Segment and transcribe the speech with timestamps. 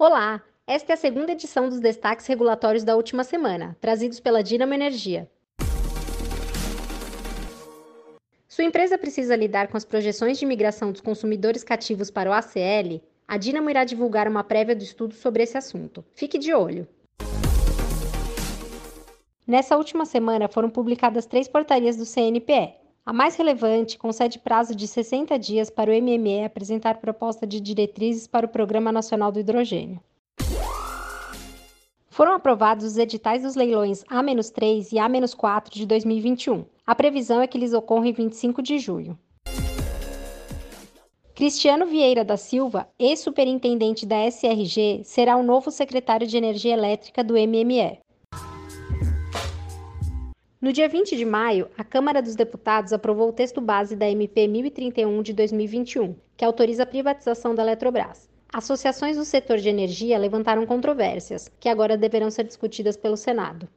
[0.00, 0.40] Olá!
[0.64, 5.28] Esta é a segunda edição dos destaques regulatórios da última semana, trazidos pela Dinamo Energia.
[8.46, 13.02] Sua empresa precisa lidar com as projeções de migração dos consumidores cativos para o ACL?
[13.26, 16.04] A Dinamo irá divulgar uma prévia do estudo sobre esse assunto.
[16.14, 16.86] Fique de olho!
[19.44, 22.72] Nessa última semana foram publicadas três portarias do CNPE,
[23.08, 28.26] a mais relevante concede prazo de 60 dias para o MME apresentar proposta de diretrizes
[28.26, 29.98] para o Programa Nacional do Hidrogênio.
[32.10, 36.66] Foram aprovados os editais dos leilões A-3 e A-4 de 2021.
[36.86, 39.18] A previsão é que eles ocorram em 25 de julho.
[41.34, 47.32] Cristiano Vieira da Silva, ex-superintendente da SRG, será o novo secretário de Energia Elétrica do
[47.32, 48.00] MME.
[50.60, 54.48] No dia 20 de maio, a Câmara dos Deputados aprovou o texto base da MP
[54.48, 58.28] 1031 de 2021, que autoriza a privatização da Eletrobras.
[58.52, 63.68] Associações do setor de energia levantaram controvérsias, que agora deverão ser discutidas pelo Senado.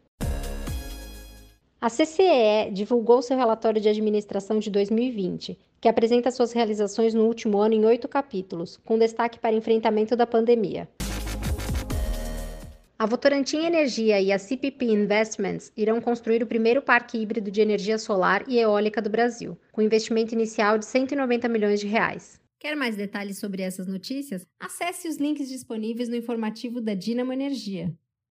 [1.80, 7.60] A CCEE divulgou seu relatório de administração de 2020, que apresenta suas realizações no último
[7.60, 10.90] ano em oito capítulos, com destaque para enfrentamento da pandemia.
[13.02, 17.98] A Votorantim Energia e a CPP Investments irão construir o primeiro parque híbrido de energia
[17.98, 22.40] solar e eólica do Brasil, com investimento inicial de 190 milhões de reais.
[22.60, 24.46] Quer mais detalhes sobre essas notícias?
[24.60, 27.92] Acesse os links disponíveis no informativo da Dinamo Energia.